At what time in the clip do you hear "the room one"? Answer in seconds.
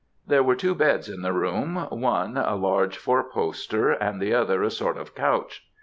1.21-2.35